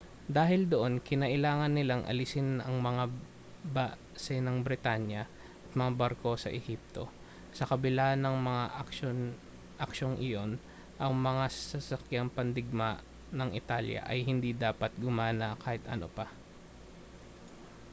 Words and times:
dahil 0.37 0.61
doon 0.73 0.93
kinailangan 1.07 1.71
nilang 1.77 2.03
alisin 2.11 2.49
ang 2.67 2.75
mga 2.87 3.03
base 3.73 4.35
ng 4.41 4.57
britanya 4.65 5.23
at 5.65 5.71
mga 5.79 5.91
barko 5.99 6.31
sa 6.39 6.49
ehipto 6.57 7.05
sa 7.57 7.67
kabila 7.71 8.07
ng 8.17 8.33
mga 8.49 8.63
aksyong 9.83 10.15
iyon 10.27 10.51
ang 11.03 11.13
mga 11.27 11.45
sasakyang 11.67 12.29
pandigma 12.37 12.91
ng 13.37 13.49
italya 13.61 13.99
ay 14.11 14.19
hindi 14.29 14.51
dapat 14.65 14.89
gumawa 15.03 15.31
ng 15.53 15.53
kahit 15.63 15.83
ano 15.93 16.07
pa 16.17 16.25